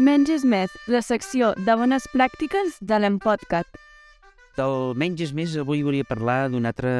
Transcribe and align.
Menys 0.00 0.30
és 0.32 0.44
més, 0.48 0.72
la 0.88 1.02
secció 1.04 1.50
de 1.60 1.74
bones 1.76 2.06
pràctiques 2.08 2.78
de 2.80 2.96
l'Empodcat. 3.02 3.66
Del 4.56 4.94
menys 4.96 5.20
és 5.26 5.34
més, 5.36 5.52
avui 5.60 5.82
volia 5.84 6.06
parlar 6.08 6.46
d'una 6.48 6.70
altra 6.72 6.92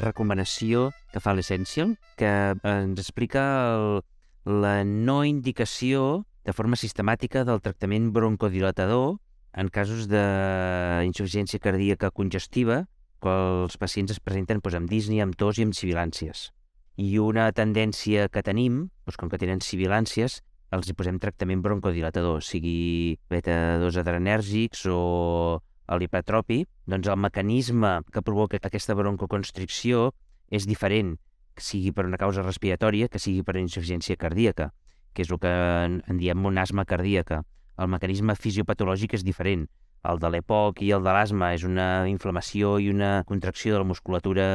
recomanació 0.00 0.88
que 1.12 1.22
fa 1.22 1.36
l'Essential, 1.38 1.92
que 2.18 2.32
ens 2.66 2.98
explica 2.98 3.44
el, 3.76 4.02
la 4.50 4.82
no 4.82 5.20
indicació 5.22 6.24
de 6.42 6.56
forma 6.56 6.74
sistemàtica 6.74 7.44
del 7.46 7.62
tractament 7.62 8.10
broncodilatador 8.10 9.20
en 9.54 9.70
casos 9.70 10.10
d'insuficiència 10.10 11.62
cardíaca 11.62 12.10
congestiva, 12.10 12.88
quan 13.22 13.62
els 13.68 13.78
pacients 13.78 14.16
es 14.16 14.18
presenten 14.18 14.58
doncs, 14.58 14.80
amb 14.82 14.90
disni, 14.90 15.22
amb 15.22 15.38
tos 15.38 15.62
i 15.62 15.68
amb 15.68 15.78
sibilàncies. 15.78 16.48
I 16.98 17.22
una 17.22 17.52
tendència 17.54 18.26
que 18.26 18.42
tenim, 18.42 18.88
doncs, 19.06 19.22
com 19.22 19.30
que 19.30 19.38
tenen 19.38 19.62
sibilàncies, 19.62 20.40
els 20.76 20.88
hi 20.88 20.94
posem 20.96 21.18
tractament 21.22 21.62
broncodilatador, 21.64 22.42
sigui 22.44 23.16
beta-2 23.32 24.00
adrenèrgics 24.02 24.84
o 24.92 25.00
l'hipertropi, 25.88 26.64
doncs 26.84 27.08
el 27.08 27.16
mecanisme 27.16 27.94
que 28.12 28.22
provoca 28.24 28.60
aquesta 28.60 28.96
broncoconstricció 28.98 30.10
és 30.52 30.68
diferent, 30.68 31.16
que 31.56 31.64
sigui 31.64 31.92
per 31.92 32.04
una 32.06 32.20
causa 32.20 32.44
respiratòria, 32.44 33.08
que 33.08 33.20
sigui 33.22 33.42
per 33.42 33.56
insuficiència 33.56 34.16
cardíaca, 34.20 34.70
que 35.14 35.24
és 35.24 35.32
el 35.32 35.40
que 35.42 35.50
en, 35.50 36.02
en 36.06 36.20
diem 36.20 36.44
un 36.46 36.60
asma 36.60 36.84
cardíaca. 36.84 37.42
El 37.78 37.88
mecanisme 37.88 38.36
fisiopatològic 38.36 39.16
és 39.16 39.24
diferent. 39.24 39.66
El 40.08 40.20
de 40.22 40.28
l'EPOC 40.30 40.84
i 40.86 40.92
el 40.94 41.02
de 41.02 41.14
l'asma 41.14 41.50
és 41.56 41.64
una 41.66 42.06
inflamació 42.10 42.76
i 42.78 42.88
una 42.92 43.24
contracció 43.26 43.74
de 43.74 43.80
la 43.82 43.88
musculatura 43.88 44.46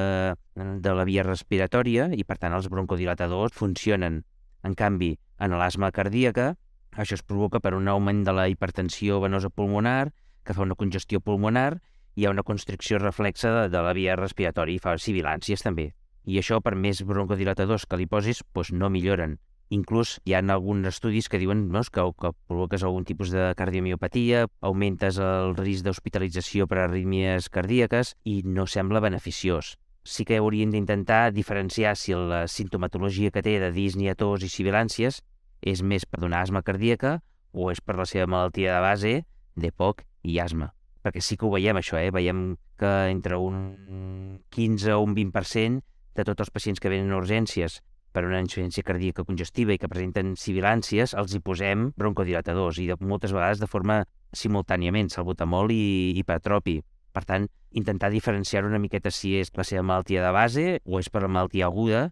de 0.56 0.94
la 0.96 1.04
via 1.10 1.26
respiratòria 1.28 2.08
i, 2.16 2.24
per 2.24 2.38
tant, 2.40 2.56
els 2.56 2.70
broncodilatadors 2.72 3.58
funcionen. 3.58 4.22
En 4.64 4.78
canvi, 4.80 5.12
en 5.44 5.56
l'asma 5.60 5.92
cardíaca, 5.92 6.54
això 6.96 7.18
es 7.18 7.24
provoca 7.26 7.60
per 7.60 7.74
un 7.76 7.90
augment 7.92 8.22
de 8.24 8.34
la 8.36 8.48
hipertensió 8.52 9.20
venosa 9.20 9.50
pulmonar, 9.50 10.14
que 10.44 10.54
fa 10.54 10.64
una 10.64 10.78
congestió 10.80 11.20
pulmonar, 11.20 11.82
hi 12.16 12.26
ha 12.26 12.32
una 12.32 12.46
constricció 12.46 13.00
reflexa 13.00 13.52
de, 13.52 13.64
de 13.74 13.82
la 13.82 13.94
via 13.98 14.16
respiratòria 14.20 14.78
i 14.78 14.84
fa 14.84 14.94
sibilàncies 15.02 15.66
també. 15.66 15.90
I 16.24 16.38
això, 16.40 16.62
per 16.62 16.76
més 16.80 17.02
broncodilatadors 17.04 17.88
que 17.90 18.00
li 18.00 18.08
posis, 18.08 18.44
doncs 18.54 18.72
no 18.72 18.92
milloren. 18.94 19.40
Inclús 19.74 20.20
hi 20.24 20.36
ha 20.36 20.44
alguns 20.54 20.88
estudis 20.92 21.28
que 21.28 21.40
diuen 21.42 21.66
no, 21.74 21.82
que, 21.82 22.04
que 22.22 22.32
provoques 22.48 22.84
algun 22.84 23.08
tipus 23.10 23.32
de 23.34 23.50
cardiomiopatia, 23.58 24.46
augmentes 24.62 25.18
el 25.18 25.56
risc 25.58 25.88
d'hospitalització 25.88 26.68
per 26.68 26.84
arrítmies 26.84 27.50
cardíaques 27.50 28.14
i 28.24 28.42
no 28.46 28.68
sembla 28.68 29.02
beneficiós. 29.02 29.76
Sí 30.04 30.26
que 30.28 30.38
haurien 30.38 30.70
d'intentar 30.70 31.32
diferenciar 31.32 31.96
si 31.98 32.14
la 32.14 32.46
sintomatologia 32.48 33.32
que 33.32 33.42
té 33.42 33.58
de 33.60 33.72
disnia, 33.72 34.16
tos 34.20 34.44
i 34.44 34.52
sibilàncies 34.52 35.24
és 35.64 35.82
més 35.82 36.06
per 36.06 36.20
donar 36.20 36.44
asma 36.44 36.62
cardíaca 36.62 37.22
o 37.54 37.70
és 37.72 37.80
per 37.82 37.96
la 38.00 38.08
seva 38.10 38.28
malaltia 38.28 38.76
de 38.76 38.84
base, 38.84 39.14
d'EPOC 39.56 40.04
i 40.28 40.40
asma. 40.44 40.72
Perquè 41.04 41.22
sí 41.22 41.38
que 41.38 41.46
ho 41.48 41.52
veiem, 41.54 41.78
això, 41.80 41.98
eh? 42.00 42.12
Veiem 42.16 42.56
que 42.80 42.92
entre 43.12 43.38
un 43.38 44.40
15 44.56 44.94
o 44.96 45.02
un 45.04 45.16
20% 45.16 45.84
de 46.16 46.24
tots 46.24 46.46
els 46.46 46.54
pacients 46.54 46.80
que 46.80 46.92
venen 46.92 47.12
a 47.12 47.20
urgències 47.20 47.82
per 48.14 48.24
una 48.28 48.40
insuficiència 48.44 48.86
cardíaca 48.86 49.26
congestiva 49.26 49.74
i 49.74 49.80
que 49.82 49.90
presenten 49.90 50.36
sibilàncies, 50.38 51.16
els 51.18 51.34
hi 51.34 51.42
posem 51.42 51.90
broncodilatadors 51.98 52.80
i 52.80 52.88
de, 52.92 52.98
moltes 53.02 53.34
vegades 53.34 53.62
de 53.62 53.70
forma 53.70 54.04
simultàniament, 54.34 55.10
salbutamol 55.10 55.74
i 55.74 56.14
hipertropi. 56.22 56.80
Per 57.14 57.24
tant, 57.30 57.48
intentar 57.74 58.12
diferenciar 58.14 58.66
una 58.66 58.82
miqueta 58.82 59.12
si 59.14 59.36
és 59.42 59.52
la 59.58 59.66
seva 59.66 59.86
malaltia 59.86 60.24
de 60.26 60.34
base 60.34 60.68
o 60.86 61.02
és 61.02 61.10
per 61.10 61.26
la 61.26 61.32
malaltia 61.34 61.70
aguda 61.70 62.08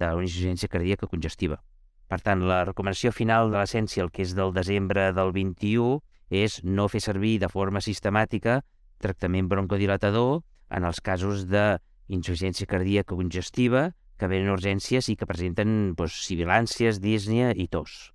d'una 0.00 0.24
insuficiència 0.24 0.68
cardíaca 0.72 1.08
congestiva. 1.08 1.60
Per 2.10 2.18
tant, 2.26 2.42
la 2.42 2.64
recomanació 2.66 3.12
final 3.14 3.52
de 3.52 3.60
l'essència, 3.60 4.02
el 4.02 4.10
que 4.10 4.24
és 4.26 4.34
del 4.34 4.50
desembre 4.56 5.10
del 5.14 5.30
21, 5.36 6.00
és 6.30 6.58
no 6.66 6.88
fer 6.90 7.02
servir 7.04 7.36
de 7.42 7.50
forma 7.50 7.82
sistemàtica 7.82 8.60
tractament 9.00 9.48
broncodilatador 9.50 10.40
en 10.74 10.86
els 10.86 11.00
casos 11.00 11.46
d'insuficiència 11.50 12.66
cardíaca 12.70 13.14
congestiva 13.14 13.90
que 14.18 14.28
venen 14.28 14.52
urgències 14.52 15.08
i 15.08 15.16
que 15.16 15.26
presenten 15.26 15.94
doncs, 15.96 16.18
sibilàncies, 16.26 16.98
dísnia 17.00 17.54
i 17.54 17.70
tos. 17.70 18.10